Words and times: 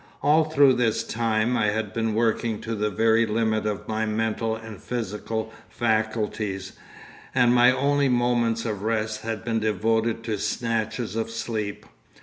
All 0.23 0.45
through 0.45 0.73
this 0.73 1.03
time 1.03 1.55
I 1.55 1.67
had 1.67 1.93
been 1.93 2.15
working 2.15 2.59
to 2.61 2.73
the 2.73 2.89
very 2.89 3.27
limit 3.27 3.67
of 3.67 3.87
my 3.87 4.07
mental 4.07 4.55
and 4.55 4.81
physical 4.81 5.53
faculties, 5.69 6.71
and 7.35 7.53
my 7.53 7.71
only 7.71 8.09
moments 8.09 8.65
of 8.65 8.81
rest 8.81 9.21
had 9.21 9.45
been 9.45 9.59
devoted 9.59 10.23
to 10.23 10.39
snatches 10.39 11.15
of 11.15 11.29
sleep. 11.29 11.85